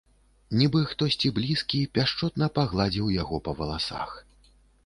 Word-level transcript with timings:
Нібы 0.59 0.79
хтосьці 0.93 1.31
блізкі 1.37 1.81
пяшчотна 1.97 2.49
пагладзіў 2.57 3.13
яго 3.21 3.35
па 3.49 3.57
валасах. 3.61 4.09